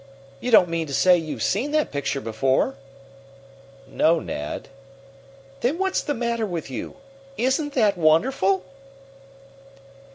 You 0.39 0.49
don't 0.49 0.67
mean 0.67 0.87
to 0.87 0.95
say 0.95 1.15
you've 1.15 1.43
seen 1.43 1.69
that 1.73 1.91
picture 1.91 2.21
before?" 2.21 2.73
"No, 3.85 4.19
Ned." 4.19 4.67
"Then 5.59 5.77
what's 5.77 6.01
the 6.01 6.15
matter 6.15 6.47
with 6.47 6.71
you? 6.71 6.95
Isn't 7.37 7.73
that 7.73 7.99
wonderful?" 7.99 8.63